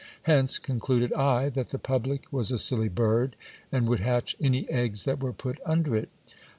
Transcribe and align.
Hence 0.23 0.57
concluded 0.57 1.13
I 1.13 1.49
that 1.49 1.69
the 1.69 1.77
public 1.77 2.23
was 2.33 2.51
a 2.51 2.57
silly 2.57 2.89
bird, 2.89 3.35
and 3.71 3.87
would 3.87 3.99
hatch 3.99 4.35
any 4.41 4.67
eggs 4.67 5.03
that 5.03 5.19
were 5.21 5.31
put 5.31 5.59
under 5.63 5.95
it. 5.95 6.09